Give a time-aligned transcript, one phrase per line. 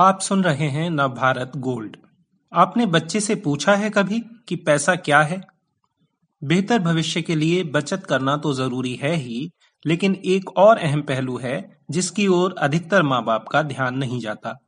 [0.00, 1.96] आप सुन रहे हैं नव भारत गोल्ड।
[2.52, 5.40] आपने बच्चे से पूछा है कभी कि पैसा क्या है?
[6.44, 9.50] बेहतर भविष्य के लिए बचत करना तो ज़रूरी है ही,
[9.86, 14.58] लेकिन एक और अहम पहलू है जिसकी ओर अधिकतर माँ बाप का ध्यान नहीं जाता।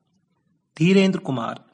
[0.79, 1.65] धीरेन्द्र कुमार।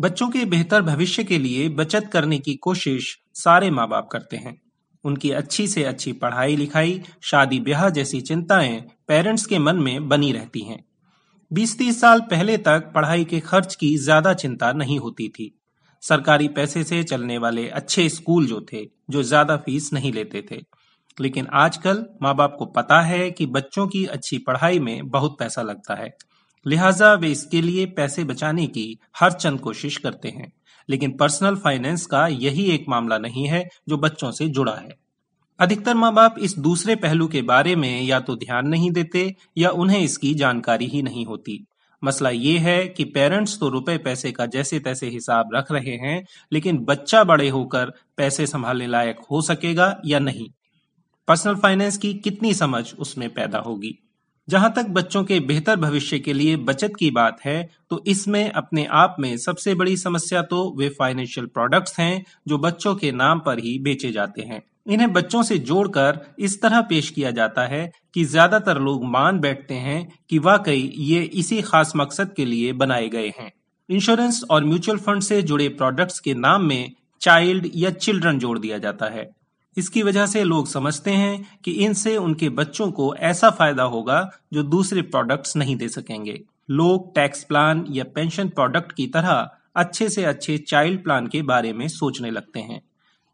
[0.00, 4.60] बच्चों के बेहतर भविष्य के लिए बचत करने की कोशिश सारे माँ बाप करते हैं।
[5.04, 10.32] उनकी अच्छी से अच्छी पढ़ाई लिखाई शादी ब्याह जैसी चिंताएँ पेरेंट्स के मन में बनी
[10.32, 10.84] रहती हैं।
[11.52, 15.50] बीस तीस साल पहले तक पढ़ाई के खर्च की ज़्यादा चिंता नहीं होती थी।
[16.02, 20.60] सरकारी पैसे से चलने वाले अच्छे स्कूल जो थे, जो ज़्यादा फ़ीस नहीं लेते थे।
[21.20, 25.62] लेकिन आजकल माँ बाप को पता है कि बच्चों की अच्छी पढ़ाई में बहुत पैसा
[25.62, 26.10] लगता है।
[26.66, 30.52] लिहाजा वे इसके लिए पैसे बचाने की हर चंद कोशिश करते हैं।
[30.88, 35.01] लेकिन पर्सनल फाइनेंस का यही एक मामला नहीं है जो बच्चों से जुड़ा है।
[35.60, 39.70] अधिकतर माँ बाप इस दूसरे पहलू के बारे में या तो ध्यान नहीं देते या
[39.70, 41.58] उन्हें इसकी जानकारी ही नहीं होती।
[42.02, 46.24] मसला ये है कि पेरेंट्स तो रुपए पैसे का जैसे तैसे हिसाब रख रहे हैं,
[46.52, 50.48] लेकिन बच्चा बड़े होकर पैसे संभालने लायक हो सकेगा या नहीं?
[51.28, 53.94] पर्सनल फाइनेंस की कितनी समझ उसमें पैदा होगी?
[54.48, 58.84] जहाँ तक बच्चों के बेहतर भविष्य के लिए बचत की बात है तो इसमें अपने
[58.92, 63.58] आप में सबसे बड़ी समस्या तो वे फाइनेंशियल प्रोडक्ट्स हैं जो बच्चों के नाम पर
[63.58, 68.24] ही बेचे जाते हैं। इन्हें बच्चों से जोड़कर इस तरह पेश किया जाता है कि
[68.24, 73.32] ज़्यादातर लोग मान बैठते हैं कि वाकई ये इसी खास मकसद के लिए बनाए गए
[73.38, 73.50] हैं।
[73.88, 78.78] इंश्योरेंस और म्यूचुअल फंड से जुड़े प्रोडक्ट्स के नाम में चाइल्ड या चिल्ड्रन जोड़ दिया
[78.78, 79.28] जाता है।
[79.76, 84.62] इसकी वजह से लोग समझते हैं कि इनसे उनके बच्चों को ऐसा फ़ायदा होगा जो
[84.62, 90.24] दूसरे प्रोडक्ट्स नहीं दे सकेंगे। लोग टैक्स प्लान या पेंशन प्रोडक्ट की तरह अच्छे से
[90.24, 92.80] अच्छे चाइल्ड प्लान के बारे में सोचने लगते हैं।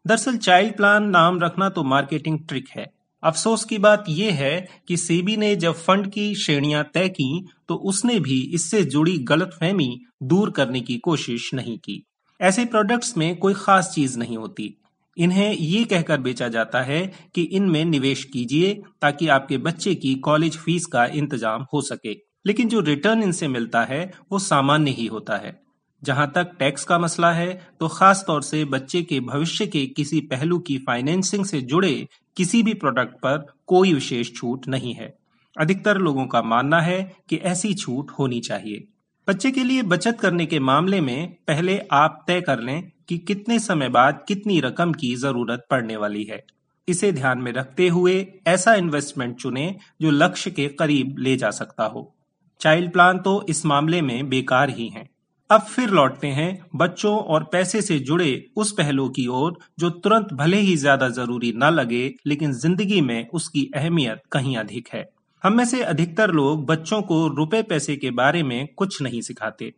[0.05, 2.85] दरअसल चाइल्ड प्लान नाम रखना तो मार्केटिंग ट्रिक है।
[3.23, 7.75] अफसोस की बात यह है कि सेबी ने जब फंड की श्रेणियाँ तय की तो
[7.89, 9.89] उसने भी इससे जुड़ी गलत फहमी
[10.23, 12.03] दूर करने की कोशिश नहीं की।
[12.39, 14.73] ऐसे प्रोडक्ट्स में कोई खास चीज़ नहीं होती।
[15.17, 20.57] इन्हें ये कहकर बेचा जाता है कि इनमें निवेश कीजिए ताकि आपके बच्चे की कॉलेज
[20.57, 25.37] फ़ीस का इंतज़ाम हो सके। लेकिन जो रिटर्न इनसे मिलता है, वो सामान्य ही होता
[25.37, 25.59] है।
[26.03, 30.19] जहाँ तक टैक्स का मसला है तो खास तौर से बच्चे के भविष्य के किसी
[30.21, 35.13] पहलू की फाइनेंसिंग से जुड़े किसी भी प्रोडक्ट पर कोई विशेष छूट नहीं है।
[35.55, 38.87] अधिकतर लोगों का मानना है कि ऐसी छूट होनी चाहिए।
[39.27, 43.59] बच्चे के लिए बचत करने के मामले में पहले आप तय कर लें कि कितने
[43.59, 46.43] समय बाद कितनी रकम की ज़रूरत पड़ने वाली है।
[46.87, 48.15] इसे ध्यान में रखते हुए
[48.47, 52.13] ऐसा इन्वेस्टमेंट चुने जो लक्ष्य के करीब ले जा सकता हो।
[52.61, 55.09] चाइल्ड प्लान तो इस मामले में बेकार ही हैं।
[55.49, 60.33] अब फिर लौटते हैं बच्चों और पैसे से जुड़े उस पहलू की ओर, जो तुरंत
[60.33, 65.09] भले ही ज़्यादा ज़रूरी न लगे, लेकिन ज़िंदगी में उसकी अहमियत कहीं अधिक है।
[65.43, 69.73] हम में से अधिकतर लोग बच्चों को रुपए पैसे के बारे में कुछ नहीं सिखाते।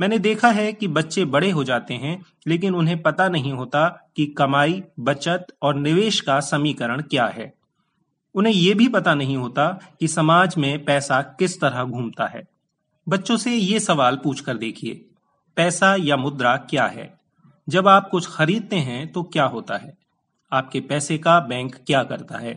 [0.00, 4.26] मैंने देखा है कि बच्चे बड़े हो जाते हैं, लेकिन उन्हें पता नहीं होता कि
[4.26, 7.52] कमाई, बचत और निवेश का समीकरण क्या है।
[8.34, 9.66] उन्हें यह भी पता नहीं होता
[10.00, 12.49] कि समाज में पैसा किस तरह घूमता है।
[13.10, 15.04] बच्चों से ये सवाल पूछ कर देखिए,
[15.56, 17.20] पैसा या मुद्रा क्या है?
[17.68, 19.98] जब आप कुछ खरीदते हैं तो क्या होता है?
[20.52, 22.54] आपके पैसे का बैंक क्या करता है?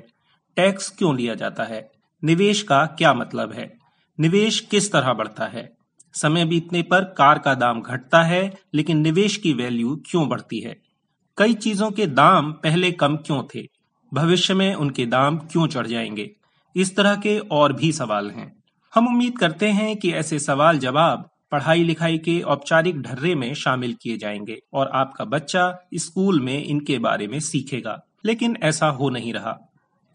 [0.56, 1.92] टैक्स क्यों लिया जाता है?
[2.24, 3.78] निवेश का क्या मतलब है?
[4.20, 5.78] निवेश किस तरह बढ़ता है?
[6.14, 10.82] समय बीतने पर कार का दाम घटता है, लेकिन निवेश की वैल्यू क्यों बढ़ती है?
[11.38, 13.68] कई चीज़ों के दाम पहले कम क्यों थे?
[14.14, 16.32] भविष्य में उनके दाम क्यों चढ़ जाएँगे?
[16.76, 18.63] इस तरह के और भी सवाल हैं।
[18.94, 23.94] हम उम्मीद करते हैं कि ऐसे सवाल जवाब पढ़ाई लिखाई के औपचारिक ढर्रे में शामिल
[24.02, 29.34] किए जाएँगे और आपका बच्चा स्कूल में इनके बारे में सीखेगा। लेकिन ऐसा हो नहीं
[29.34, 29.58] रहा।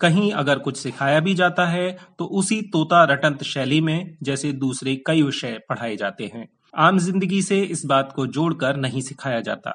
[0.00, 4.94] कहीं अगर कुछ सिखाया भी जाता है तो उसी तोता रटंत शैली में जैसे दूसरे
[5.06, 6.46] कई विषय पढ़ाए जाते हैं।
[6.76, 9.72] आम ज़िंदगी से इस बात को जोड़कर नहीं सिखाया जाता।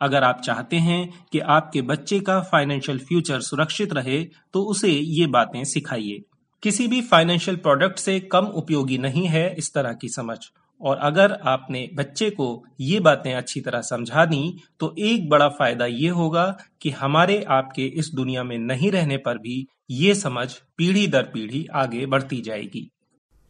[0.00, 4.22] अगर आप चाहते हैं कि आपके बच्चे का फाइनेंशियल फ्यूचर सुरक्षित रहे
[4.54, 6.20] तो उसे ये बातें सिखाइए।
[6.62, 10.36] किसी भी फाइनेंशियल प्रोडक्ट से कम उपयोगी नहीं है इस तरह की समझ।
[10.80, 15.86] और अगर आपने बच्चे को ये बातें अच्छी तरह समझा दी तो एक बड़ा फ़ायदा
[15.86, 16.44] ये होगा
[16.82, 20.48] कि हमारे आपके इस दुनिया में नहीं रहने पर भी ये समझ
[20.78, 22.88] पीढ़ी दर पीढ़ी आगे बढ़ती जाएगी।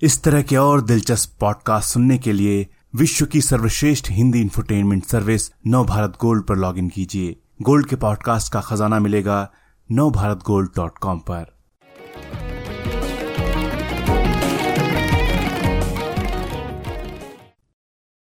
[0.02, 5.50] इस तरह के और दिलचस्प पॉडकास्ट सुनने के लिए विश्व की सर्वश्रेष्ठ Hindi infotainment service
[5.66, 9.50] Nav Bharat Gold पर लॉगिन कीजिए। गोल्ड के पॉडकास्ट का खजाना मिलेगा
[9.90, 11.51] नव भारत गोल्ड डॉट कॉम पर।